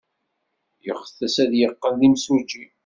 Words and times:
Yeɣtes 0.85 1.35
ad 1.43 1.51
yeqqel 1.59 1.93
d 1.99 2.01
imsujji. 2.07 2.65